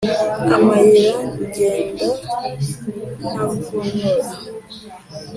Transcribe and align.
Amayira 0.55 1.11
ngenda 1.25 1.69
ntavunura. 3.31 4.31